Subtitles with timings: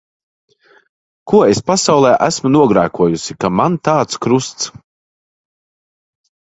[1.31, 4.75] Ko es pasaulē esmu nogrēkojusi, ka man tāds krusts.